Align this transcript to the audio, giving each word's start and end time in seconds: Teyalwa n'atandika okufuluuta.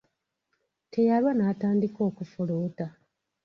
Teyalwa 0.91 1.31
n'atandika 1.35 1.99
okufuluuta. 2.09 2.85